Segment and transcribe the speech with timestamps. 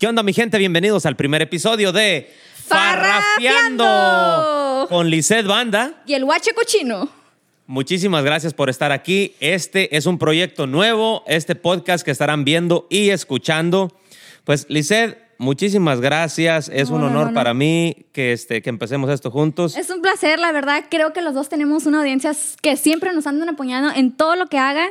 [0.00, 0.56] ¿Qué onda, mi gente?
[0.56, 2.32] Bienvenidos al primer episodio de
[2.66, 4.86] Farrafiando.
[4.88, 5.92] con Lisette Banda.
[6.06, 7.10] Y el guache cochino.
[7.66, 9.34] Muchísimas gracias por estar aquí.
[9.40, 13.94] Este es un proyecto nuevo, este podcast que estarán viendo y escuchando.
[14.44, 16.70] Pues, Lisette, muchísimas gracias.
[16.72, 17.34] Es No, un no, honor no, no.
[17.34, 19.76] para mí que, este, que empecemos esto juntos.
[19.76, 20.82] Es un placer, la verdad.
[20.90, 22.32] Creo que los dos tenemos una audiencia
[22.62, 24.88] que siempre nos andan apoyando en todo lo que hagan.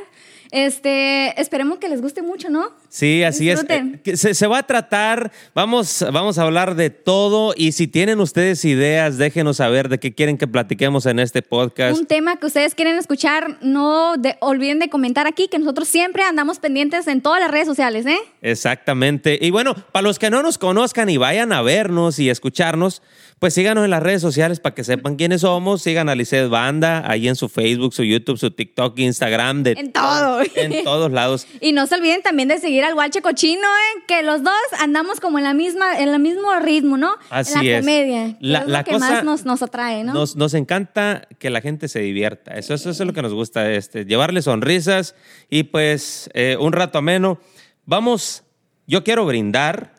[0.52, 2.70] Este, esperemos que les guste mucho, ¿no?
[2.92, 4.00] Sí, así Disfruten.
[4.04, 4.12] es.
[4.14, 8.18] Eh, Se, se va a tratar, vamos, vamos a hablar de todo y si tienen
[8.20, 11.96] ustedes ideas, déjenos saber de qué quieren que platiquemos en este podcast.
[12.00, 16.24] Un tema que ustedes quieren escuchar, no de- olviden de comentar aquí, que nosotros siempre
[16.24, 18.18] andamos pendientes en todas las redes sociales, ¿eh?
[18.42, 19.38] Exactamente.
[19.40, 23.02] Y bueno, para los que no nos conozcan y vayan a vernos y escucharnos,
[23.38, 25.80] pues síganos en las redes sociales para que sepan quiénes somos.
[25.80, 29.92] Sigan a Lisset Banda ahí en su Facebook, su YouTube, su TikTok, Instagram, de En
[29.92, 30.40] todo.
[30.56, 31.46] en todos lados.
[31.62, 34.02] Y no se olviden también de seguir al guache cochino, ¿eh?
[34.08, 37.14] Que los dos andamos como en la misma, en el mismo ritmo, ¿no?
[37.30, 37.80] Así en la es.
[37.80, 38.36] comedia.
[38.40, 40.12] La- es la lo que cosa- más nos, nos atrae, ¿no?
[40.14, 42.52] Nos, nos encanta que la gente se divierta.
[42.54, 45.14] Eso, eso es lo que nos gusta, este, llevarle sonrisas
[45.48, 47.38] y pues eh, un rato ameno.
[47.86, 48.44] Vamos,
[48.86, 49.94] yo quiero brindar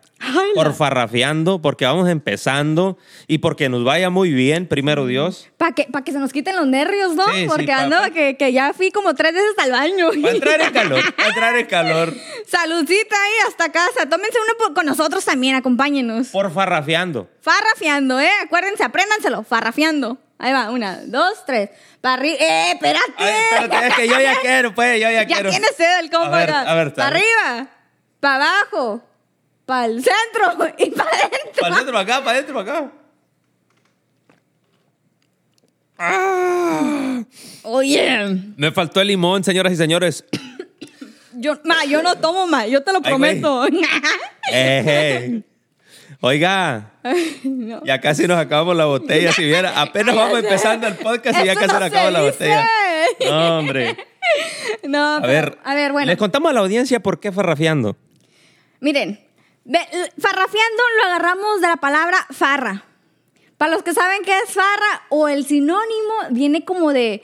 [0.55, 5.49] por farrafiando, porque vamos empezando y porque nos vaya muy bien, primero Dios.
[5.57, 7.25] Para que, pa' que se nos quiten los nervios, ¿no?
[7.27, 10.09] Sí, sí, Porque ando pa- que, que ya fui como tres veces al baño.
[10.21, 12.13] Para entrar en calor, para entrar en calor.
[12.47, 14.07] Saludcita ahí hasta casa.
[14.09, 16.27] Tómense uno por- con nosotros también, acompáñenos.
[16.29, 17.29] Por farrafiando.
[17.41, 18.29] Farrafiando, ¿eh?
[18.43, 19.43] Acuérdense, apréndanselo.
[19.43, 20.17] Farrafiando.
[20.37, 21.69] Ahí va, una, dos, tres.
[22.01, 22.35] Para arriba.
[22.39, 23.13] ¡Eh, espérate!
[23.17, 25.49] Ay, espérate, es que yo ya quiero, pues, yo ya, ya quiero.
[25.51, 26.35] tienes sed el compa.
[26.35, 27.67] A ver, a ver, Para arriba,
[28.19, 29.03] para abajo,
[29.71, 31.61] para el centro y para adentro.
[31.61, 32.91] Para adentro, para acá, para adentro, para acá.
[35.97, 37.23] Ah.
[37.63, 40.25] Oye, Me faltó el limón, señoras y señores.
[41.35, 43.65] yo, ma, yo no tomo más, yo te lo Ay, prometo.
[46.23, 46.91] Oiga,
[47.45, 47.81] No.
[47.85, 49.79] ya casi nos acabamos la botella, si viera.
[49.81, 52.67] Apenas vamos empezando el podcast y ya casi no nos acaba la botella.
[53.25, 53.95] No, hombre.
[54.83, 56.07] No, A pero- ver, a ver, bueno.
[56.07, 57.95] Les contamos a la audiencia por qué farrafiando.
[58.79, 59.30] Miren, ve- l-
[59.65, 62.85] farrafiando lo agarramos de la palabra farra.
[63.57, 67.23] Para los que saben qué es farra o el sinónimo viene como de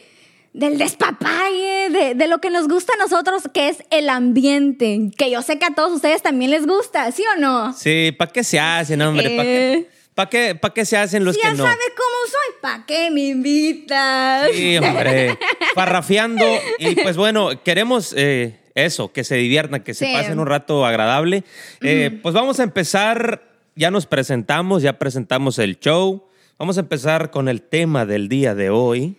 [0.53, 5.29] del despapalle, de, de lo que nos gusta a nosotros, que es el ambiente, que
[5.29, 7.73] yo sé que a todos ustedes también les gusta, ¿sí o no?
[7.73, 9.29] Sí, ¿para qué se hacen, hombre?
[9.37, 9.89] ¿Para qué, Eh.
[10.15, 11.63] pa' qué, pa' qué se hacen los si que ya no?
[11.63, 14.49] sabes cómo soy, ¿para qué me invitas?
[14.51, 15.37] Sí, hombre.
[15.75, 16.45] Farrafiando.
[16.79, 21.43] Y pues bueno, queremos eh, eso, que se diviertan, que se pasen un rato agradable.
[21.81, 23.43] Eh, Pues vamos a empezar.
[23.75, 26.27] Ya nos presentamos, ya presentamos el show.
[26.57, 29.17] Vamos a empezar con el tema del día de hoy.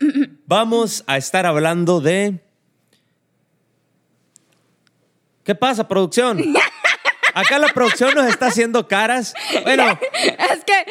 [0.46, 2.38] Vamos a estar hablando de.
[5.44, 6.42] ¿Qué pasa, producción?
[7.34, 9.34] Acá la producción nos está haciendo caras.
[9.62, 10.84] Bueno, es que,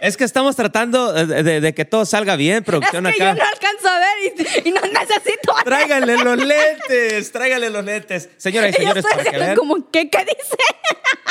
[0.00, 3.34] es que estamos tratando de, de- de que todo salga bien, es producción que acá.
[3.34, 8.28] yo no alcanzo a ver y, y no necesito Tráiganle los lentes, tráiganle los lentes.
[8.36, 10.56] Señoras y Yo señores, para que vean, como, ¿qué, qué dice?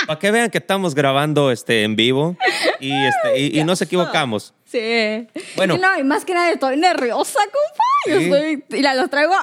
[0.06, 2.36] para que vean que estamos grabando este, en vivo
[2.82, 4.54] y, este, y, y nos equivocamos.
[4.66, 5.26] Sí.
[5.56, 5.76] Bueno.
[5.76, 7.84] Y no, y más que nada estoy nerviosa, compa.
[8.08, 8.24] Yo Sí.
[8.26, 9.34] estoy, y la, los traigo.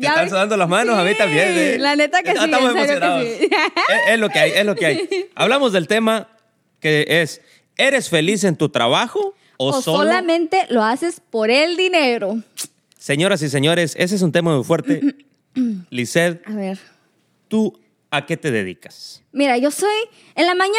[0.00, 1.48] Te están sudando las manos a mí Sí, también.
[1.58, 1.76] ¿eh?
[1.80, 3.24] La neta que sí, Estamos en serio emocionados.
[3.24, 3.48] que sí.
[3.52, 5.30] Es, es lo que hay, es lo que hay.
[5.34, 6.28] Hablamos del tema
[6.78, 7.40] que es,
[7.76, 9.98] ¿eres feliz en tu trabajo o, O solo?
[10.04, 12.36] solamente lo haces por el dinero.
[12.98, 15.00] Señoras y señores, ese es un tema muy fuerte.
[16.44, 16.78] A ver.
[17.48, 19.22] ¿tú a qué te dedicas?
[19.32, 19.96] Mira, yo soy.
[20.34, 20.76] En la mañana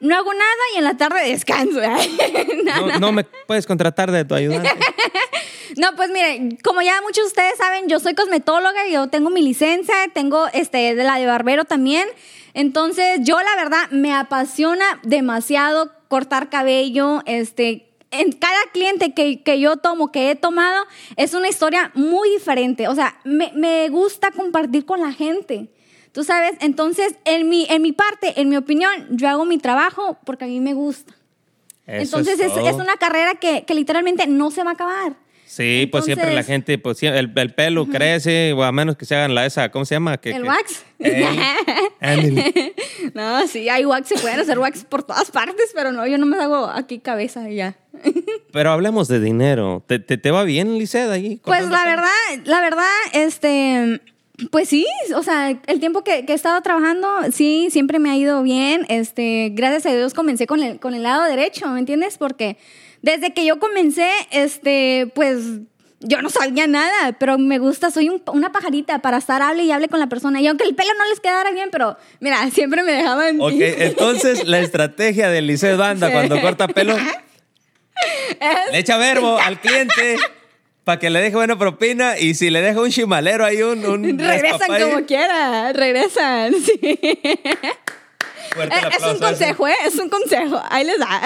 [0.00, 1.80] no hago nada y en la tarde descanso.
[2.64, 4.70] No, no me puedes contratar de tu ayudante.
[5.76, 9.42] No, pues mire, como ya muchos de ustedes saben, yo soy cosmetóloga, yo tengo mi
[9.42, 12.06] licencia, tengo este la de barbero también.
[12.52, 17.83] Entonces, yo la verdad me apasiona demasiado cortar cabello, este
[18.20, 20.84] en cada cliente que, que yo tomo, que he tomado,
[21.16, 22.88] es una historia muy diferente.
[22.88, 25.68] O sea, me, me gusta compartir con la gente.
[26.12, 30.18] Tú sabes, entonces, en mi, en mi parte, en mi opinión, yo hago mi trabajo
[30.24, 31.14] porque a mí me gusta.
[31.86, 32.66] Eso Entonces, es, todo.
[32.68, 35.16] es una carrera que, que literalmente no se va a acabar.
[35.54, 39.14] Sí, pues siempre la gente, pues el, el pelo crece, o a menos que se
[39.14, 40.18] hagan la esa, ¿cómo se llama?
[40.20, 40.82] ¿El wax?
[43.14, 46.26] No, sí, hay wax, se pueden hacer wax por todas partes, pero no, yo no
[46.26, 47.76] me hago aquí cabeza y ya.
[48.52, 49.84] Pero hablemos de dinero.
[49.86, 51.40] ¿Te, te, te va bien, Lisset, ahí?
[51.44, 52.08] Pues la verdad,
[52.44, 54.00] la verdad, este,
[54.50, 54.84] pues sí,
[55.14, 58.86] o sea, el tiempo que, que he estado trabajando, sí, siempre me ha ido bien.
[58.88, 62.18] Este, gracias a Dios comencé con el, con el lado derecho, ¿me entiendes?
[62.18, 62.56] Porque
[63.04, 65.38] desde que yo comencé, este, pues
[66.00, 69.72] yo no sabía nada, pero me gusta, soy un- una pajarita para estar hable y
[69.72, 70.40] hable con la persona.
[70.40, 73.40] Y aunque el pelo no les quedara bien, pero mira, siempre me dejaban.
[73.40, 76.12] Ok, entonces la estrategia de Lisset Banda Sí.
[76.14, 76.96] cuando corta pelo,
[78.72, 80.16] le echa verbo al cliente
[80.84, 84.18] para que le deje buena propina y si le deja un chimalero ahí, un, un
[84.18, 86.54] regresan como quiera, regresan.
[86.64, 87.00] Sí.
[88.52, 89.74] Fuerte el Eh, es un consejo, ¿eh?
[89.84, 90.60] Es un consejo.
[90.70, 91.20] Ahí les da.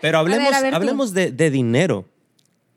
[0.00, 0.76] Pero hablemos, A ver, a ver, tú.
[0.76, 2.04] hablemos de, de dinero.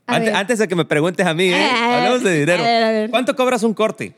[0.05, 1.55] Antes, antes de que me preguntes a mí, ¿eh?
[1.69, 2.63] A ver, hablemos de dinero.
[2.63, 3.09] a ver.
[3.09, 4.13] ¿Cuánto cobras un corte?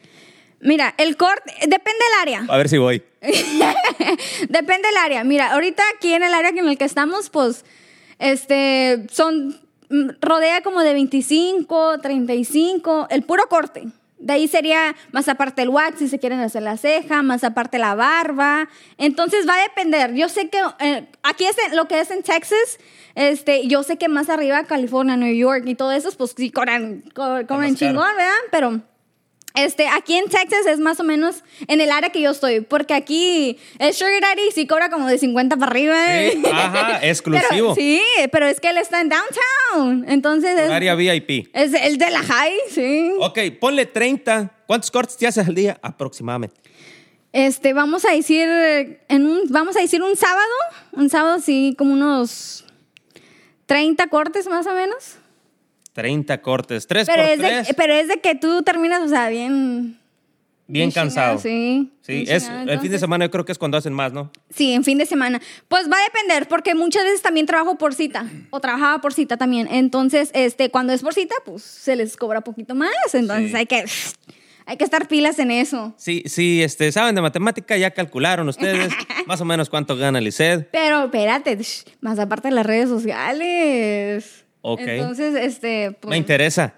[0.61, 2.45] Mira, el corte, depende del área.
[2.47, 3.01] A ver si voy.
[4.49, 5.23] Depende del área.
[5.23, 7.63] Mira, ahorita aquí en el área en el que estamos, pues,
[8.19, 13.85] este, son, mm, rodea como de 25, 35, el puro corte.
[14.19, 17.79] De ahí sería más aparte el wax, si se quieren hacer la ceja, más aparte
[17.79, 18.67] la barba.
[18.97, 20.13] Entonces va a depender.
[20.13, 22.79] Yo sé que eh, aquí es en- lo que es en Texas,
[23.15, 27.01] este, yo sé que más arriba, California, New York y todo eso, pues sí cobran,
[27.15, 28.33] co- cobran chingón, ¿verdad?
[28.51, 28.81] Pero
[29.55, 32.93] este, aquí en Texas es más o menos en el área que yo estoy, porque
[32.93, 35.97] aquí el Sugar Daddy sí cobra como de 50 para arriba.
[36.31, 37.73] Sí, ajá, exclusivo.
[37.73, 38.01] Pero, sí,
[38.31, 41.49] pero es que él está en downtown, entonces es, Área VIP.
[41.53, 43.11] es el de la high, sí.
[43.19, 44.51] Ok, ponle 30.
[44.67, 45.79] ¿Cuántos cortes te haces al día?
[45.81, 46.55] Aproximadamente.
[47.31, 48.47] Este, vamos a decir,
[49.07, 50.41] en un, vamos a decir un sábado,
[50.93, 52.65] un sábado sí, como unos
[53.67, 55.18] 30 cortes más o menos.
[55.99, 56.87] 30 cortes.
[56.87, 57.67] 3 Pero por es, 3.
[57.67, 59.99] de, pero es de que tú terminas, o sea, bien...
[60.67, 61.37] bien cansado.
[61.39, 61.91] Sí.
[62.01, 64.13] Sí, bien es, chingado, el fin de semana yo creo que es cuando hacen más,
[64.13, 64.31] ¿no?
[64.49, 65.41] Sí, en fin de semana.
[65.67, 69.35] Pues va a depender, porque muchas veces también trabajo por cita, o trabajaba por cita
[69.35, 69.67] también.
[69.69, 72.91] Entonces, este, cuando es por cita, pues se les cobra poquito más.
[73.13, 73.57] Entonces Sí.
[73.57, 73.83] hay que,
[74.65, 75.93] hay que estar pilas en eso.
[75.97, 78.93] Sí, sí, este, saben de matemática, ya calcularon ustedes
[79.27, 80.69] más o menos cuánto gana Lisset.
[80.71, 81.57] Pero espérate,
[81.99, 84.45] más aparte de las redes sociales.
[84.61, 84.81] Ok.
[84.81, 86.73] Entonces, este, pues, Me interesa.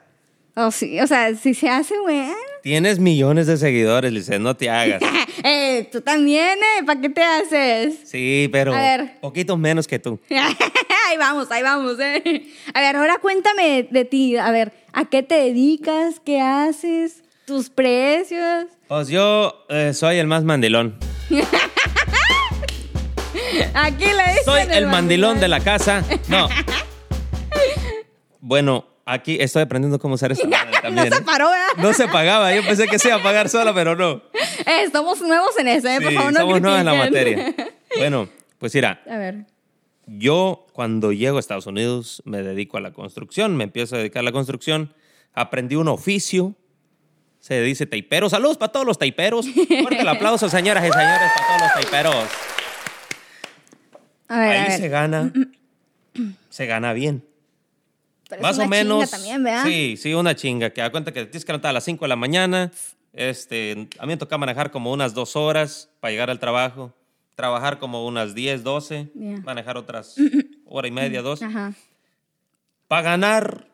[0.56, 2.33] oh, sí, o sea, si se hace, bueno.
[2.63, 5.01] Tienes millones de seguidores, Lisset, no te hagas.
[5.44, 6.83] eh, tú también, ¿eh?
[6.86, 7.95] ¿Para qué te haces?
[8.06, 9.19] Sí, pero A ver.
[9.19, 10.19] poquitos menos que tú.
[10.30, 12.44] ahí vamos, ahí vamos, ¿eh?
[12.74, 14.38] A ver, ahora cuéntame de ti.
[14.38, 16.19] A ver, ¿a qué te dedicas?
[16.24, 17.24] ¿Qué haces?
[17.45, 18.66] ¿Tus precios?
[18.88, 20.98] Pues yo eh, soy el más mandilón.
[23.74, 26.04] Aquí le dicen Soy el mandilón de la casa.
[26.27, 26.48] No.
[28.42, 31.12] Bueno, aquí estoy aprendiendo cómo usar esta madre No también.
[31.14, 31.24] se ¿eh?
[31.26, 31.68] paró, ¿verdad?
[31.78, 34.22] No se pagaba, yo pensé que se iba a pagar sola, pero no.
[34.66, 36.00] Eh, somos nuevos en eso, ¿eh?
[36.02, 37.56] Por Sí, favor, no somos nuevos en la materia.
[37.98, 39.46] Bueno, pues mira, A ver.
[40.06, 44.22] yo cuando llego a Estados Unidos me dedico a la construcción, me empiezo a dedicar
[44.22, 44.94] a la construcción,
[45.34, 46.56] aprendí un oficio,
[47.40, 48.30] se dice taipero.
[48.30, 49.46] Saludos para todos los taiperos.
[49.50, 52.16] Fuerte el aplauso, señoras y señores, para todos los taiperos.
[54.30, 54.80] A ver, a Ahí ver.
[54.80, 55.34] se gana,
[56.50, 57.26] se gana bien.
[58.31, 59.00] Pero es Más o menos.
[59.06, 59.66] chinga también, ¿verdad?
[59.66, 60.69] Sí, sí, una chinga.
[60.72, 62.72] Que da cuenta que tienes que levantar a las 5 de la mañana.
[63.13, 66.94] Este, a mí me toca manejar como unas dos horas para llegar al trabajo.
[67.36, 69.10] Trabajar como unas 10, 12.
[69.13, 69.38] Ya.
[69.42, 70.16] Manejar otras
[70.66, 71.42] hora y media, dos.
[71.42, 71.74] Ajá.
[72.88, 73.68] Para ganar,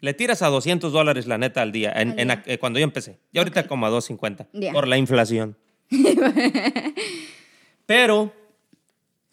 [0.00, 2.36] le tiras a 200 dólares la neta al día, en- Al en día.
[2.36, 3.20] ac- eh, cuando yo empecé.
[3.32, 4.72] Y ahorita como a 250 Ya.
[4.72, 5.56] por la inflación.
[7.86, 8.32] Pero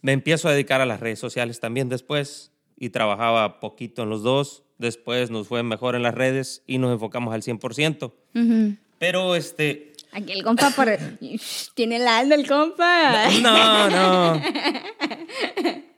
[0.02, 4.24] me empiezo a dedicar a las redes sociales también después y trabajaba poquito en los
[4.24, 4.64] dos.
[4.78, 8.14] Después nos fue mejor en las redes y nos enfocamos al 100%.
[8.36, 8.76] Ujú.
[8.98, 10.88] Pero este, Aquí el compa por...
[11.76, 13.30] tiene el alma el compa.
[13.42, 14.42] no, no.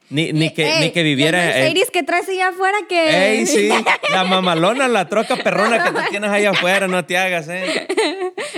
[0.09, 3.37] Ni, ni que, ni Ey, que viviera en- Mercedes que traes allá afuera que...
[3.39, 3.69] Ey, sí,
[4.11, 7.87] la mamalona, la troca perrona que tú tienes ahí afuera, no te hagas, ¿eh?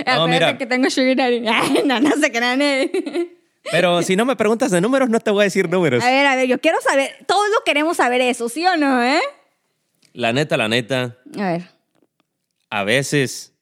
[0.04, 1.44] No, Acuérdate mira, que tengo sugar daddy.
[1.46, 2.60] Ay, no, no se crean.
[2.60, 3.36] eh.
[3.70, 6.02] Pero si no me preguntas de números, no te voy a decir números.
[6.04, 9.02] A ver, a ver, yo quiero saber, todos lo queremos saber eso, ¿sí o no,
[9.02, 9.20] eh?
[10.12, 11.62] La neta, la neta, A ver.
[12.70, 13.52] a veces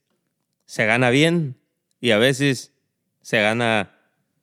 [0.67, 1.57] se gana bien
[2.01, 2.73] y a veces
[3.23, 3.91] se gana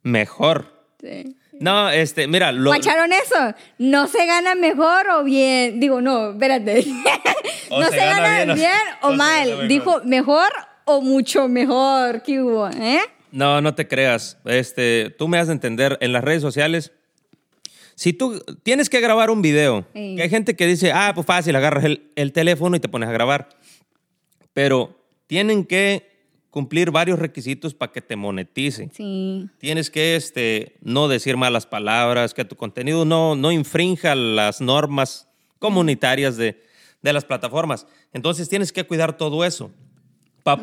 [0.04, 0.74] mejor.
[1.02, 1.36] Sí.
[1.60, 3.54] No, este, mira, lo, ¿Guacharon eso?
[3.80, 5.80] ¿No se gana mejor o bien?
[5.80, 6.86] Digo, no, espérate.
[7.70, 9.48] ¿No se se, gana gana bien o- bien, o o, mal?
[9.50, 9.68] mejor.
[9.68, 10.50] Dijo, ¿mejor
[10.86, 12.24] o mucho mejor?
[12.24, 12.70] ¿Qué hubo?
[12.70, 13.02] ¿Eh?
[13.32, 14.38] No, no te creas.
[14.46, 16.92] Este, tú me has de entender en las redes sociales.
[17.96, 20.16] Si tú tienes que grabar un video, Sí.
[20.16, 23.10] que hay gente que dice, ah, pues fácil, agarras el, el teléfono y te pones
[23.10, 23.50] a grabar.
[24.54, 26.08] Pero tienen que
[26.50, 28.90] cumplir varios requisitos para que te monetice.
[28.94, 29.48] Sí.
[29.60, 35.28] Tienes que este, no decir malas palabras, que tu contenido no, no infrinja las normas
[35.60, 36.64] comunitarias de,
[37.04, 37.86] de las plataformas.
[38.14, 39.72] Entonces tienes que cuidar todo eso.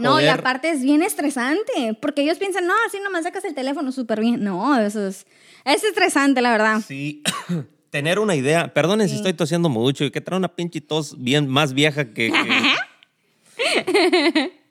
[0.01, 3.93] No, y aparte es bien estresante, porque ellos piensan, no, así nomás sacas el teléfono
[3.93, 4.43] súper bien.
[4.43, 5.27] No, eso es,
[5.65, 6.81] es estresante, la verdad.
[6.87, 7.23] Sí,
[7.91, 8.73] tener una idea.
[8.75, 12.33] Perdonen si estoy tosiendo mucho y que trae una pinche tos bien más vieja que...
[13.57, 14.53] que-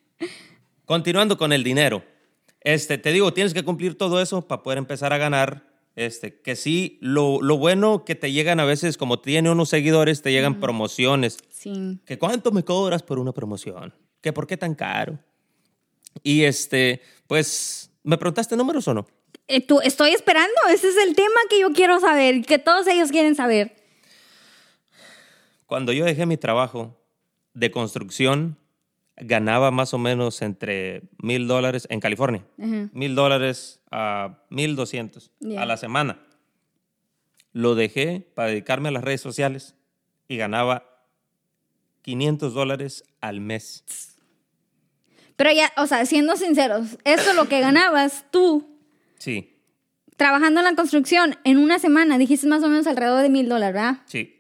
[0.85, 2.03] Continuando con el dinero.
[2.61, 5.63] Este, te digo, tienes que cumplir todo eso para poder empezar a ganar.
[5.95, 10.21] Este, que sí, lo, lo bueno que te llegan a veces, como tiene unos seguidores,
[10.21, 11.37] te llegan promociones.
[11.49, 11.99] Sí.
[12.05, 13.93] que cuánto me cobras por una promoción,
[14.25, 15.19] que por qué tan caro.
[16.23, 19.05] Y este, pues, ¿me preguntaste números o no?
[19.47, 23.11] Eh, tú, estoy esperando, ese es el tema que yo quiero saber, que todos ellos
[23.11, 23.75] quieren saber.
[25.67, 26.97] Cuando yo dejé mi trabajo
[27.53, 28.57] de construcción,
[29.15, 35.61] ganaba más o menos entre mil dólares en California, mil dólares a mil doscientos Ya.
[35.61, 36.17] a la semana.
[37.53, 39.75] Lo dejé para dedicarme a las redes sociales
[40.27, 40.83] y ganaba
[42.01, 44.14] 500 dólares al mes.
[45.35, 48.67] Pero ya, o sea, siendo sinceros, eso es lo que ganabas tú
[49.17, 49.49] Sí,
[50.17, 53.73] trabajando en la construcción en una semana, dijiste más o menos alrededor de mil dólares,
[53.73, 53.97] ¿verdad?
[54.05, 54.31] sí.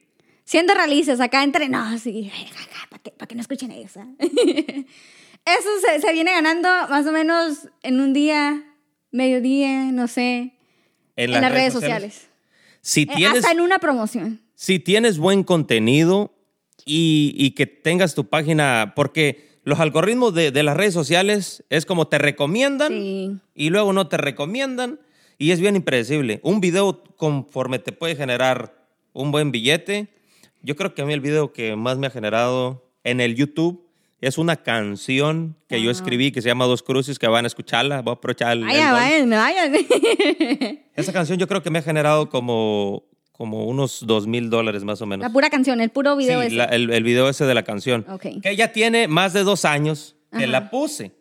[0.47, 2.31] Siendo realistas, acá entre, no, sí,
[2.91, 3.71] para que, pa' que no escuchen.
[3.71, 3.87] ¿eh?
[5.45, 8.63] Eso se, se viene ganando más o menos en un día,
[9.11, 10.53] mediodía, no sé,
[11.15, 12.27] en, las, redes sociales.
[12.81, 14.39] Si Eh, tienes, Hasta en una promoción.
[14.53, 16.31] si tienes buen contenido
[16.85, 21.85] y, y que tengas tu página, porque los algoritmos de, de las redes sociales es
[21.85, 23.37] como te recomiendan Sí.
[23.53, 24.99] y luego no te recomiendan
[25.37, 26.39] y es bien impredecible.
[26.43, 30.07] Un video conforme te puede generar un buen billete.
[30.61, 33.85] Yo creo que a mí el video que más me ha generado en el YouTube
[34.21, 38.01] es una canción que yo escribí que se llama Dos Cruces, que van a escucharla.
[38.01, 39.29] Voy a aprovechar el, el Vaya, don.
[39.29, 40.79] vayan, vayan.
[40.95, 43.03] Esa canción yo creo que me ha generado como,
[43.37, 45.27] como unos dos mil dólares más o menos.
[45.27, 46.55] La pura canción, el puro video Sí, ese.
[46.55, 48.05] la- el, el video ese de la canción.
[48.09, 48.25] Ok.
[48.41, 50.47] Que ya tiene más de dos años que Ajá.
[50.47, 51.11] la puse.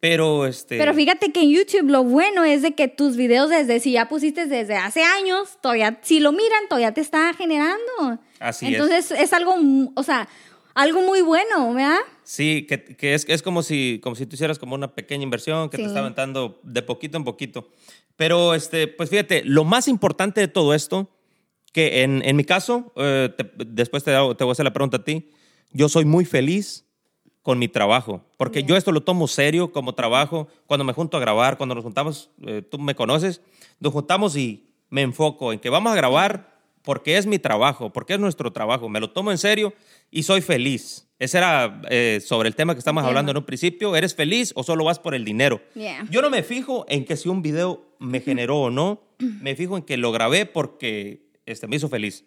[0.00, 0.78] Pero este.
[0.78, 4.08] Pero fíjate que en YouTube lo bueno es de que tus videos desde, si ya
[4.08, 8.18] pusiste desde hace años, todavía, si lo miran, todavía te está generando.
[8.38, 8.72] Así es.
[8.72, 9.32] Entonces es.
[9.34, 9.54] algo,
[9.94, 10.26] o sea,
[10.74, 11.98] algo muy bueno, ¿verdad?
[12.24, 15.68] Sí, que, que es, es como, si, como si tú hicieras como una pequeña inversión
[15.68, 15.82] que Sí.
[15.82, 17.68] te está aventando de poquito en poquito.
[18.16, 21.10] Pero, este, pues fíjate, lo más importante de todo esto,
[21.72, 24.72] que en, en mi caso, eh, te- después te, hago- te voy a hacer la
[24.72, 25.30] pregunta a ti,
[25.72, 26.86] yo soy muy feliz
[27.42, 30.48] con mi trabajo, porque yo esto lo tomo serio como trabajo.
[30.66, 33.40] Cuando me junto a grabar, cuando nos juntamos, eh, tú me conoces,
[33.78, 38.14] nos juntamos y me enfoco en que vamos a grabar porque es mi trabajo, porque
[38.14, 38.88] es nuestro trabajo.
[38.88, 39.72] Me lo tomo en serio
[40.10, 41.06] y soy feliz.
[41.18, 43.94] Ese era eh, sobre el tema que estamos hablando en un principio.
[43.94, 45.60] ¿Eres feliz o solo vas por el dinero?
[46.10, 49.02] Yo no me fijo en que si un video me generó o no.
[49.18, 52.24] Me fijo en que lo grabé porque este, me hizo feliz.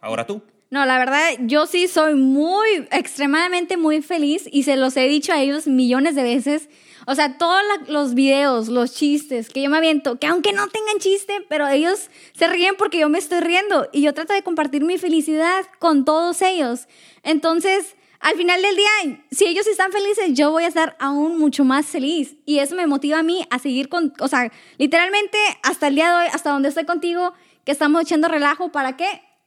[0.00, 0.42] Ahora tú.
[0.70, 5.32] No, la verdad, yo sí soy muy, extremadamente muy feliz y se los he dicho
[5.32, 6.70] a ellos millones de veces.
[7.06, 10.98] O sea, todos los videos, los chistes que yo me aviento, que aunque no tengan
[10.98, 14.82] chiste, pero ellos se ríen porque yo me estoy riendo y yo trato de compartir
[14.82, 16.88] mi felicidad con todos ellos.
[17.22, 21.64] Entonces, al final del día, si ellos están felices, yo voy a estar aún mucho
[21.64, 25.88] más feliz y eso me motiva a mí a seguir con, o sea, literalmente hasta
[25.88, 29.06] el día de hoy, hasta donde estoy contigo, que estamos echando relajo, ¿para qué?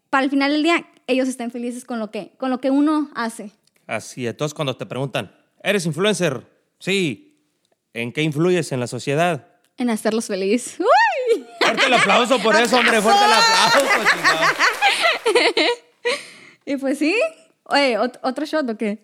[0.09, 3.09] Para el final del día ellos estén felices con lo que, con lo que uno
[3.15, 3.51] hace.
[3.87, 5.31] Así, entonces cuando te preguntan,
[5.63, 6.45] ¿eres influencer?
[6.79, 7.37] Sí.
[7.93, 9.47] ¿En qué influyes en la sociedad?
[9.77, 10.77] En hacerlos felices.
[10.79, 11.45] ¡Uy!
[11.61, 13.01] Fuerte el aplauso por eso, hombre.
[13.01, 13.79] Fuerte el aplauso,
[14.15, 14.45] chingado.
[16.65, 17.15] Y pues sí.
[17.65, 18.99] Oye, ¿ot- ¿otro shot o qué?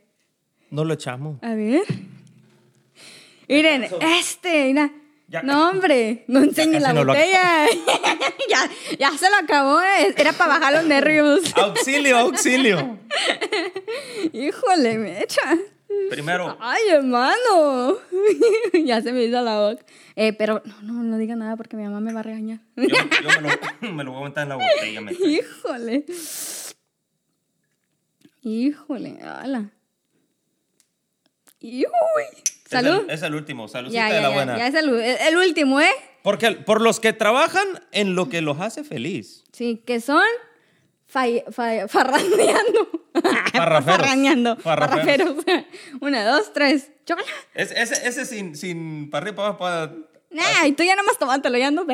[0.69, 1.41] No lo echamos.
[1.43, 1.83] A ver.
[3.47, 4.91] Miren, este, mira.
[5.31, 7.65] Ya no, hombre, no enseñe la botella.
[8.49, 8.69] ya,
[8.99, 11.39] ya se lo acabó, era para bajar los nervios.
[11.55, 12.99] Auxilio, auxilio.
[14.33, 15.57] Híjole, me echa.
[16.09, 17.95] Primero, Ay, hermano.
[18.85, 19.85] ya se me hizo la boca.
[20.17, 22.59] Eh, pero no, no, no diga nada porque mi mamá me va a regañar.
[22.75, 24.99] yo, yo me, lo, me lo voy a aventar en la botella.
[24.99, 26.05] me- Híjole.
[28.41, 29.69] Híjole, ala.
[31.61, 31.85] Y
[32.71, 32.77] uy.
[32.77, 33.09] Es el- Salud.
[33.09, 34.57] Es el, último, saludcita Ya, de la ya, buena.
[34.57, 35.91] ya es el, el último, ¿eh?
[36.23, 39.43] Porque por los que trabajan en lo que los hace feliz.
[39.51, 40.23] Sí, que son
[41.07, 42.89] fa- fa- farrandeando.
[43.53, 43.97] Farraferos.
[44.01, 44.55] Farraneando.
[44.57, 45.35] Farraferos.
[46.01, 46.91] Una, dos, tres.
[47.05, 47.27] Chócala.
[47.55, 50.57] Es- ese, ese sin, sin para arriba, para abajo, para...
[50.61, 51.85] Ay, tú ya nomás tomátelo, ya no.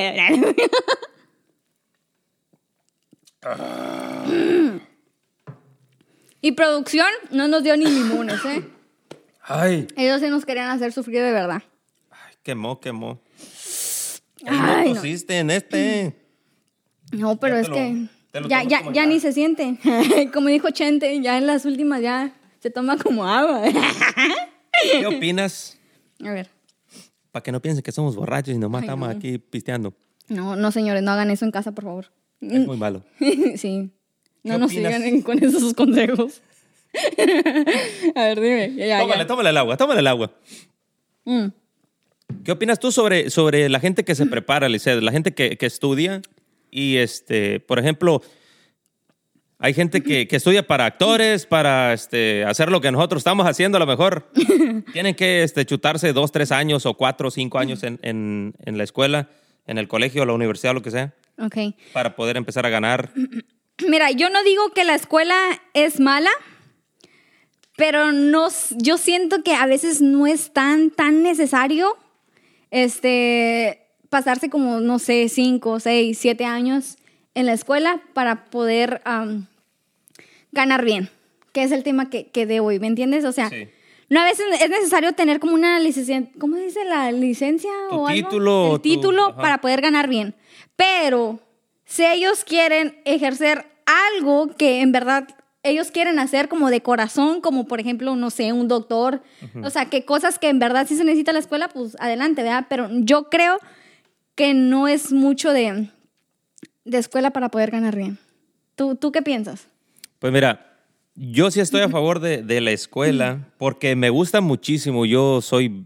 [6.41, 8.63] y producción no nos dio ni limones, ¿eh?
[9.47, 11.63] Ay, Ellos sí nos querían hacer sufrir de verdad.
[12.11, 13.19] ay, quemó, quemó.
[14.45, 14.93] Ay, no no.
[14.95, 16.15] tosiste en este.
[17.11, 18.07] No, pero Ya es lo- que
[18.49, 19.05] ya, ya, ya ya.
[19.05, 19.77] ni se siente.
[20.33, 23.63] como dijo Chente, ya en las últimas ya se toma como agua.
[24.91, 25.77] ¿Qué opinas?
[26.23, 26.49] A ver.
[27.31, 29.15] Para que no piensen que somos borrachos y nomás Ay, estamos no.
[29.15, 29.93] aquí pisteando.
[30.27, 32.11] No, no, señores, no hagan eso en casa, por favor.
[32.41, 33.03] Es muy malo.
[33.55, 33.91] sí.
[34.43, 34.95] ¿Qué No nos opinas?
[34.95, 36.41] sigan con esos consejos.
[38.15, 38.73] A ver, dime.
[38.75, 39.27] Ya, tómale, ya.
[39.27, 40.31] tómale el agua, tómale el agua.
[41.25, 41.47] Mm.
[42.43, 45.01] ¿Qué opinas tú sobre, sobre la gente que se prepara, Lisset?
[45.01, 46.21] La gente que, que estudia
[46.71, 48.21] y, este, por ejemplo,
[49.59, 53.77] hay gente que, que estudia para actores, para este, hacer lo que nosotros estamos haciendo
[53.77, 54.29] a lo mejor.
[54.93, 58.77] Tienen que este, chutarse dos, tres años o cuatro o cinco años en, en, en
[58.77, 59.29] la escuela,
[59.65, 61.57] en el colegio, la universidad, lo que sea, Ok.
[61.93, 63.11] para poder empezar a ganar.
[63.87, 65.35] Mira, yo no digo que la escuela
[65.73, 66.31] es mala,
[67.77, 71.96] pero no, yo siento que a veces no es tan, tan necesario
[72.72, 76.98] este, pasarse como, no sé, cinco, seis, siete años
[77.34, 79.01] en la escuela para poder
[80.51, 81.10] ganar bien,
[81.53, 83.25] que es el tema que, que de hoy, ¿me entiendes?
[83.25, 83.67] O sea, Sí.
[84.10, 86.84] no a veces es necesario tener como una licencia, ¿cómo se dice?
[86.86, 88.27] La licencia Tu o algo.
[88.29, 89.38] título, El tu- título ajá.
[89.41, 90.34] para poder ganar bien.
[90.75, 91.39] Pero
[91.86, 93.65] si ellos quieren ejercer
[94.15, 95.27] algo que en verdad
[95.69, 99.21] ellos quieren hacer como de corazón, como por ejemplo, no sé, un doctor,
[99.63, 102.65] o sea, que cosas que en verdad sí se necesita la escuela, pues adelante, ¿verdad?
[102.69, 103.59] Pero yo creo
[104.36, 105.89] que no es mucho de,
[106.86, 108.17] de escuela para poder ganar bien.
[108.75, 109.67] ¿Tú, ¿Tú qué piensas?
[110.19, 110.77] Pues mira,
[111.15, 115.05] yo sí estoy a favor de, de la escuela porque me gusta muchísimo.
[115.05, 115.86] Yo soy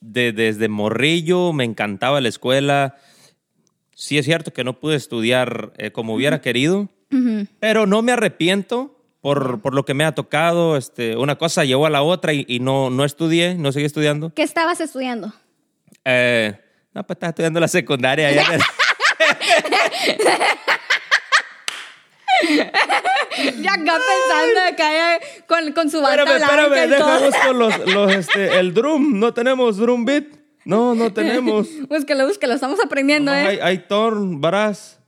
[0.00, 2.96] de- desde morrillo, me encantaba la escuela.
[3.94, 6.90] Sí es cierto que no pude estudiar eh, como hubiera querido,
[7.60, 8.95] pero no me arrepiento
[9.26, 10.76] por, por lo que me ha tocado.
[10.76, 14.32] Este, una cosa llevó a la otra y, y no, no estudié, no seguí estudiando.
[14.32, 15.32] ¿Qué estabas estudiando?
[16.04, 16.54] Eh,
[16.94, 18.30] no, pues estaba estudiando la secundaria.
[18.30, 18.44] ya
[23.58, 25.18] Ya acá pensando acá
[25.48, 27.26] con, con su bata Espérame, blanca espérame, y deja todo.
[27.26, 29.18] busco los, los, este, el drum.
[29.18, 30.26] No tenemos drum beat.
[30.64, 31.66] No, no tenemos.
[31.88, 33.46] Búscalo, búscalo, estamos aprendiendo, No, ¿eh?
[33.48, 35.00] hay, hay torn, brass.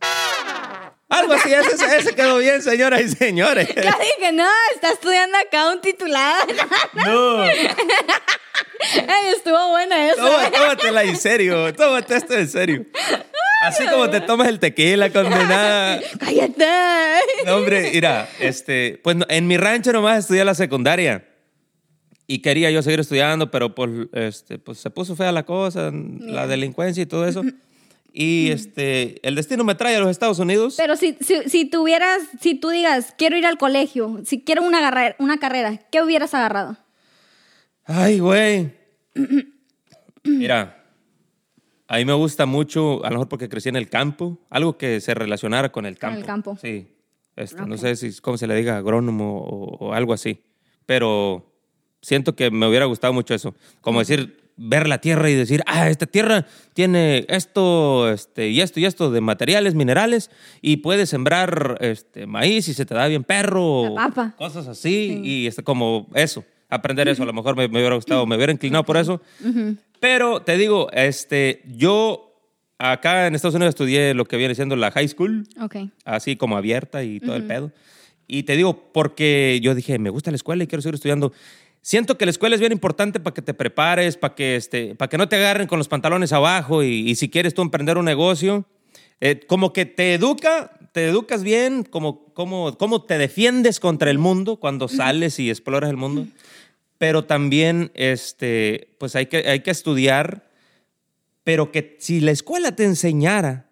[1.08, 3.66] Algo así, ese, ese quedó bien, señoras y señores.
[3.74, 6.46] Ya dije, no, está estudiando acá un titulado.
[7.06, 10.16] No, Ay, estuvo buena eso.
[10.16, 12.86] toma- tómatela en serio, tómate esto en serio.
[13.62, 16.00] Así como te tomas el tequila, condenada.
[16.20, 16.66] Cállate.
[17.44, 21.24] No, hombre, mira, este, pues en mi rancho nomás estudié la secundaria.
[22.26, 26.46] Y quería yo seguir estudiando, pero pues, este, pues se puso fea la cosa, la
[26.46, 27.42] delincuencia y todo eso.
[28.20, 30.74] Y este, el destino me trae a los Estados Unidos.
[30.76, 34.80] Pero si, si, si tuvieras, si tú digas, quiero ir al colegio, si quiero una,
[34.80, 36.76] garra- una carrera, ¿qué hubieras agarrado?
[37.84, 38.72] Ay, güey.
[40.24, 40.84] Mira,
[41.86, 45.00] a mí me gusta mucho, a lo mejor porque crecí en el campo, algo que
[45.00, 46.18] se relacionara con el Con campo.
[46.20, 46.58] el campo.
[46.60, 46.88] Sí.
[47.36, 50.42] Este, No sé si cómo se le diga agrónomo o, o algo así.
[50.86, 51.54] Pero
[52.02, 53.54] siento que me hubiera gustado mucho eso.
[53.80, 56.44] Como decir, ver la tierra y decir, ah, esta tierra
[56.74, 62.68] tiene esto, este, y esto y esto de materiales, minerales, y puedes sembrar este, maíz
[62.68, 63.94] y se te da bien perro.
[63.94, 64.34] Papa.
[64.36, 67.22] Cosas así, y este, como eso, aprender eso.
[67.22, 69.22] A lo mejor me, me hubiera gustado, me hubiera inclinado por eso.
[70.00, 72.24] Pero te digo, este, yo
[72.78, 75.76] acá en Estados Unidos estudié lo que viene siendo la high school Ok.
[76.04, 77.72] así como abierta y todo el pedo.
[78.28, 81.32] Y te digo, porque yo dije, me gusta la escuela y quiero seguir estudiando.
[81.88, 85.08] Siento que la escuela es bien importante para que te prepares, para que, este, para
[85.08, 88.04] que no te agarren con los pantalones abajo y, y si quieres tú emprender un
[88.04, 88.66] negocio,
[89.22, 94.18] eh, como que te educa, te educas bien, como, como, cómo te defiendes contra el
[94.18, 96.26] mundo cuando sales y exploras el mundo.
[96.98, 100.46] Pero también, este, pues hay que, hay que estudiar,
[101.42, 103.67] pero que si la escuela te enseñara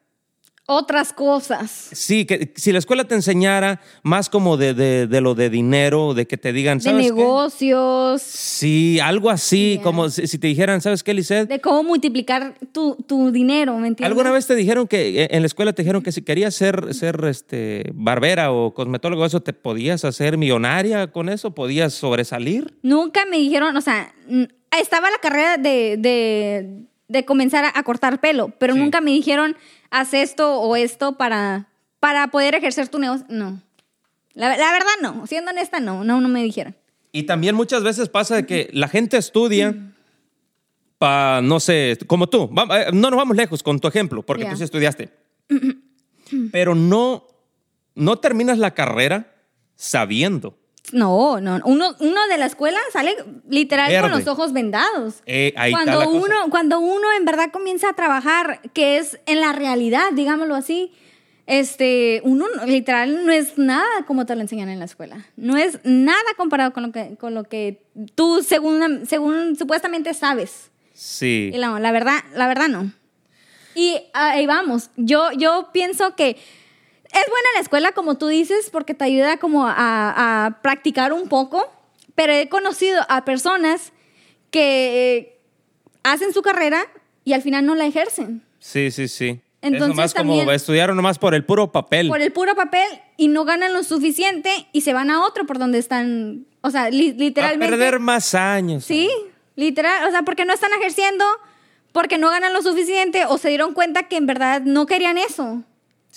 [0.69, 1.71] Otras cosas.
[1.93, 6.13] Sí, que si la escuela te enseñara más como de, de, de lo de dinero,
[6.13, 7.13] de que te digan, De ¿sabes qué?
[7.13, 9.83] negocios, Sí, algo así, Yeah.
[9.83, 11.49] como si, si te dijeran, ¿sabes qué, Lisette?
[11.49, 14.07] de cómo multiplicar tu, tu dinero, ¿me entiendes?
[14.11, 16.93] ¿Alguna vez te dijeron que eh, en la escuela te dijeron que si querías ser,
[16.95, 21.53] ser este, barbera o cosmetólogo, eso te podías hacer millonaria con eso?
[21.53, 22.75] ¿Podías sobresalir?
[22.83, 24.13] Nunca me dijeron, o sea,
[24.81, 28.81] estaba la carrera de, de, de comenzar a, a cortar pelo, pero Sí.
[28.81, 29.57] nunca me dijeron,
[29.91, 31.69] haz esto o esto para,
[32.01, 33.27] para poder ejercer tu negocio.
[33.29, 33.61] No.
[34.35, 36.75] La, la verdad no, siendo honesta no, no, no me dijeron.
[37.13, 39.75] Y también muchas veces pasa de que la gente estudia
[40.99, 44.57] para, no sé, como tú, eh, no nos vamos lejos con tu ejemplo, porque tú
[44.57, 45.11] sí estudiaste,
[46.53, 47.27] pero no,
[47.95, 49.33] no terminas la carrera
[49.77, 50.59] sabiendo.
[50.93, 53.17] No, no, uno, uno de la escuela sale
[53.49, 55.15] literal con los ojos vendados.
[55.27, 56.25] Eh, ahí está cuando cosa.
[56.25, 60.93] uno, cuando uno en verdad comienza a trabajar, que es en la realidad, digámoslo así,
[61.47, 65.27] este, uno no- literal no es nada como te lo enseñan en la escuela.
[65.37, 67.83] No es nada comparado con lo que, con lo que
[68.15, 70.71] tú según, según supuestamente sabes.
[70.93, 71.51] Sí.
[71.53, 72.91] Y la, la verdad, la verdad no.
[73.75, 74.91] Y ahí vamos.
[74.97, 76.37] Yo, yo pienso que
[77.31, 79.75] buena la escuela, como tú dices, porque te ayuda como a,
[80.47, 81.71] a practicar un poco,
[82.15, 83.93] pero he conocido a personas
[84.51, 85.39] que
[86.03, 86.85] hacen su carrera
[87.25, 88.43] y al final no la ejercen.
[88.59, 89.41] Sí, sí, sí.
[89.63, 92.09] Entonces, es nomás como estudiaron nomás por el puro papel.
[92.09, 95.59] Por el puro papel y no ganan lo suficiente y se van a otro por
[95.59, 97.69] donde están, o sea, li- a literalmente.
[97.77, 98.85] perder más años.
[98.85, 99.11] Sí,
[99.57, 101.25] literal, o sea, porque no están ejerciendo,
[101.93, 105.65] porque no ganan lo suficiente o se dieron cuenta que en verdad no querían eso.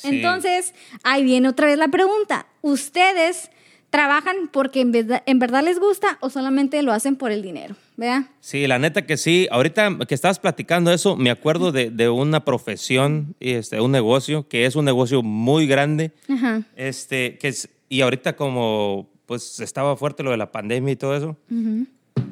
[0.01, 0.07] Sí.
[0.07, 2.47] Entonces, ahí viene otra vez la pregunta.
[2.61, 3.51] ¿Ustedes
[3.89, 7.75] trabajan porque en verdad, en verdad les gusta o solamente lo hacen por el dinero?
[7.97, 8.31] ¿Vea?
[8.39, 9.47] Sí, la neta que sí.
[9.51, 14.47] Ahorita que estabas platicando eso, me acuerdo de, de una profesión, y este, un negocio,
[14.47, 16.11] que es un negocio muy grande.
[16.29, 16.63] Ajá.
[16.77, 21.15] Este, que es, y ahorita como pues estaba fuerte lo de la pandemia y todo
[21.15, 21.37] eso,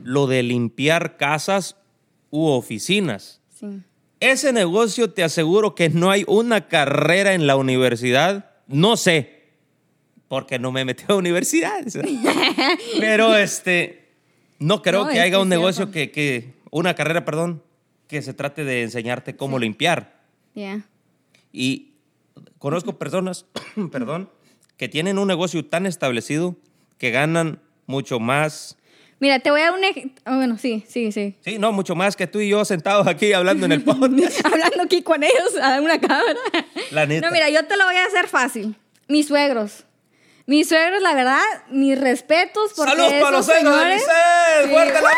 [0.04, 1.76] lo de limpiar casas
[2.32, 3.40] u oficinas.
[3.54, 3.68] Sí.
[4.20, 9.38] Ese negocio te aseguro que no hay una carrera en la universidad, no sé,
[10.28, 11.86] porque no me metí a universidad.
[13.00, 14.10] Pero este,
[14.60, 17.64] no creo No, que haya un negocio que, que, una carrera, perdón,
[18.08, 20.22] que se trate de enseñarte cómo limpiar.
[20.56, 20.82] Ya.
[21.52, 21.94] Y
[22.58, 23.46] conozco personas,
[23.92, 24.30] perdón,
[24.78, 26.56] que tienen un negocio tan establecido
[26.98, 28.77] que ganan mucho más.
[29.20, 30.22] Mira, te voy a dar un ejemplo.
[30.36, 31.36] bueno, sí, sí, sí.
[31.44, 34.46] Sí, no, mucho más que tú y yo sentados aquí hablando en el podcast.
[34.46, 36.36] Hablando aquí con ellos a una cámara.
[36.92, 37.26] La neta.
[37.28, 38.76] No, mira, yo te lo voy a hacer fácil.
[39.08, 39.86] Mis suegros.
[40.46, 42.74] Mis suegros, la verdad, mis respetos.
[42.76, 44.66] Porque Saludos para los suegros de señores- Lisette.
[44.66, 44.70] Sí.
[44.72, 45.10] Fuerte la-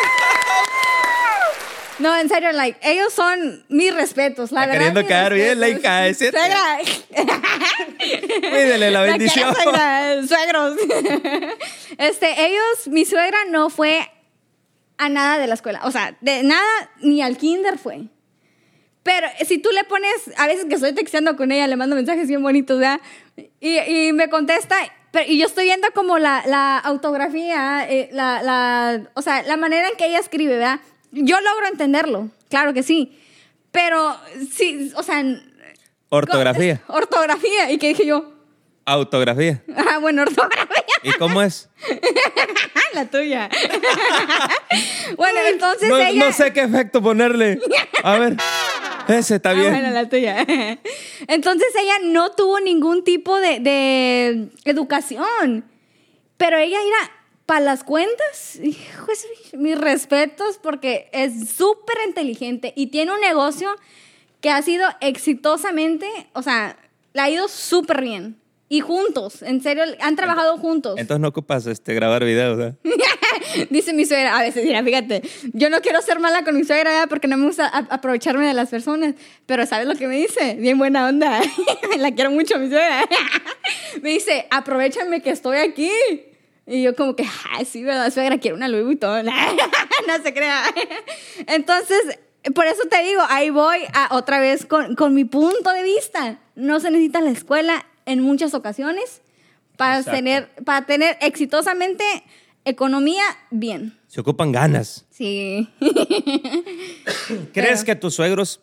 [2.00, 4.94] No, en serio, like, ellos son mis respetos, la Está verdad.
[4.94, 6.40] queriendo caer bien hija, ¿es cierto?
[6.40, 6.80] Suegra.
[8.40, 9.54] Cuídele la bendición.
[10.28, 10.78] suegros.
[11.98, 14.10] Este, ellos, mi suegra no fue
[14.98, 15.82] a nada de la escuela.
[15.84, 16.64] O sea, de nada
[17.02, 18.04] ni al kinder fue.
[19.04, 22.28] Pero si tú le pones, a veces que estoy texteando con ella, le mando mensajes
[22.30, 23.02] bien bonitos, ¿verdad?
[23.60, 24.78] Y, y me contesta,
[25.12, 29.58] pero, y yo estoy viendo como la, la autografía, eh, la, la, o sea, la
[29.58, 30.80] manera en que ella escribe, ¿verdad?
[31.12, 33.18] Yo logro entenderlo, claro que sí.
[33.72, 34.16] Pero
[34.54, 35.24] sí, o sea...
[36.10, 37.72] Ortografía, Ortografía.
[37.72, 38.34] ¿Y qué dije yo?
[38.86, 39.62] autografía.
[39.78, 40.84] Ah, bueno, ortografía.
[41.04, 41.70] ¿Y cómo es?
[42.96, 43.48] La tuya.
[45.16, 46.26] bueno, entonces No, ella.
[46.26, 47.60] no sé qué efecto ponerle.
[48.04, 48.38] A ver,
[49.08, 49.72] ese está Ah, bien.
[49.74, 50.38] bueno, la tuya.
[51.28, 55.66] Entonces ella no tuvo ningún tipo de, de educación.
[56.38, 57.12] Pero ella era
[57.50, 58.60] para las cuentas,
[59.54, 63.72] mis respetos porque es súper inteligente y tiene un negocio
[64.40, 66.78] que ha sido exitosamente, o sea,
[67.14, 68.38] le ha ido súper bien.
[68.72, 71.00] Y juntos, en serio, han trabajado juntos.
[71.00, 72.76] Entonces no ocupas este, grabar videos, ¿eh?
[73.72, 76.92] Dice mi suegra, a veces, mira, fíjate, yo no quiero ser mala con mi suegra
[76.92, 77.10] ¿verdad?
[77.10, 79.16] porque no me gusta aprovecharme de las personas,
[79.48, 80.54] pero ¿sabes lo que me dice?
[80.60, 81.42] Bien buena onda,
[81.98, 83.06] la quiero mucho mi suegra.
[84.04, 85.90] me dice, aprovechame que estoy aquí.
[86.72, 87.26] Y yo como que,
[87.66, 88.38] sí, ¿verdad, suegra?
[88.38, 89.26] Quiero una Louis Vuitton.
[89.26, 90.62] no se crea.
[91.48, 91.98] Entonces,
[92.54, 96.38] por eso te digo, ahí voy a, otra vez con, con mi punto de vista.
[96.56, 99.24] No se necesita la escuela en muchas ocasiones
[99.78, 100.18] para Exacto.
[100.18, 102.04] tener, para tener exitosamente
[102.66, 103.98] economía bien.
[104.08, 105.08] Se ocupan ganas.
[105.10, 105.68] Sí.
[105.80, 108.62] ¿Crees Pero- que tus suegros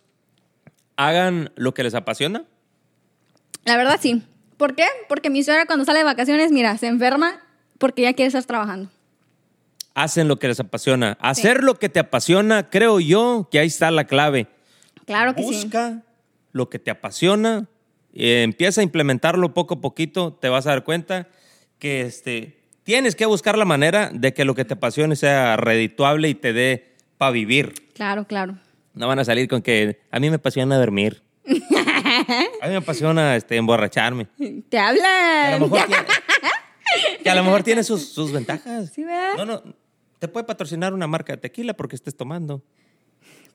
[0.96, 2.44] hagan lo que les apasiona?
[3.64, 4.22] La verdad sí.
[4.56, 4.86] ¿Por qué?
[5.08, 7.42] Porque mi suegra cuando sale de vacaciones, mira, se enferma
[7.78, 8.90] porque ya quiere estar trabajando.
[9.94, 11.16] Hacen lo que les apasiona.
[11.20, 14.46] Hacer lo que te apasiona, creo yo que ahí está la clave.
[15.06, 15.48] Claro que sí.
[15.64, 16.02] Busca
[16.52, 17.66] lo que te apasiona,
[18.12, 21.28] eh, empieza a implementarlo poco a poquito, te vas a dar cuenta
[21.78, 26.28] que este, tienes que buscar la manera de que lo que te apasione sea redituable
[26.28, 27.74] y te dé para vivir.
[27.94, 28.56] Claro, claro.
[28.94, 31.22] No van a salir con que a mí me apasiona dormir.
[31.46, 34.26] A mí me apasiona este, emborracharme.
[34.38, 35.60] Te Que a hablan.
[35.60, 36.02] lo mejor tiene,
[37.22, 38.90] que a lo mejor tiene sus, sus ventajas.
[38.94, 39.34] Sí, ¿verdad?
[39.36, 39.62] No, no.
[40.18, 42.62] Te puede patrocinar una marca de tequila porque estés tomando.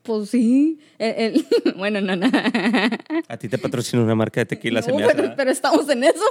[0.03, 0.79] Pues sí.
[0.97, 2.27] El- el- bueno, no, no.
[3.27, 5.29] A ti te patrocina una marca de tequila, se No, me hace.
[5.35, 6.23] pero, estamos en eso.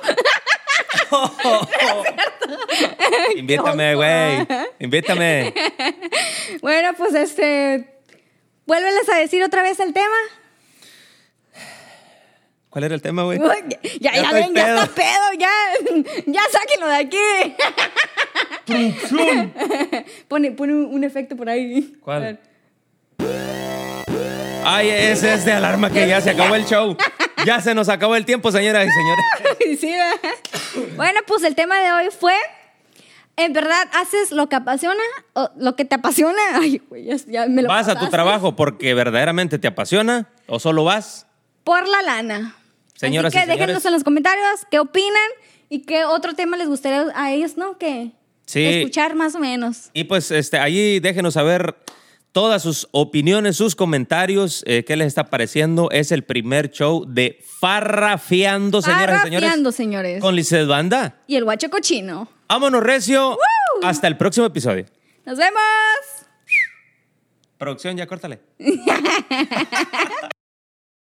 [3.37, 4.47] Invítame, güey.
[4.79, 5.55] Invítame.
[6.63, 7.97] bueno, pues este.
[8.67, 10.15] Vuélveles a decir otra vez el tema.
[12.71, 13.39] ¿Cuál era el tema, güey?
[14.01, 14.81] Ya, ya, Ya ven, ya pedo.
[14.83, 15.51] está pedo, ya.
[16.27, 17.19] Ya sáquenlo de aquí.
[20.29, 21.95] pone pone un, un efecto por ahí.
[22.03, 22.39] ¿Cuál?
[24.65, 26.97] Ay, ese es de alarma que ya se acabó el show.
[27.47, 29.81] Ya se nos acabó el tiempo, señoras y señores.
[29.81, 30.95] Sí, ¿verdad?
[30.97, 32.35] bueno, pues el tema de hoy fue.
[33.37, 35.03] ¿En verdad haces lo que apasiona
[35.33, 36.41] o lo que te apasiona?
[36.55, 38.11] Ay, güey, ya, ya me lo ¿Vas a tu pasaste.
[38.11, 41.27] trabajo porque verdaderamente te apasiona o solo vas?
[41.65, 42.55] Por la lana.
[43.01, 43.67] Señoras Así que y señores.
[43.67, 45.31] déjenos en los comentarios qué opinan
[45.71, 47.79] y qué otro tema les gustaría a ellos, ¿no?
[47.79, 48.13] Que
[48.45, 48.63] Sí.
[48.65, 49.89] escuchar más o menos.
[49.95, 51.77] Y pues este, ahí déjenos saber
[52.33, 55.91] todas sus opiniones, sus comentarios, eh, qué les está pareciendo.
[55.91, 59.75] Es el primer show de Farrafiando, señoras y señores.
[59.75, 60.21] Señores.
[60.21, 61.17] Con Lizeth Banda.
[61.27, 62.29] Y el guacho cochino.
[62.49, 63.39] Vámonos, Recio.
[63.83, 64.85] Hasta el próximo episodio.
[65.25, 65.61] ¡Nos vemos!
[67.57, 68.41] Producción, ya córtale.